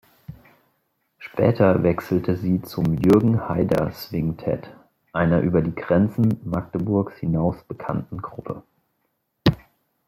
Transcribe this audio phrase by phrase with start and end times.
[1.19, 4.75] Später wechselte sie zum Jürgen-Heider-Swingtett,
[5.13, 8.63] einer über die Grenzen Magdeburgs hinaus bekannten Gruppe.